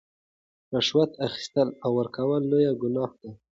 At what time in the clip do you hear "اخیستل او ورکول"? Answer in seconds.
1.27-2.41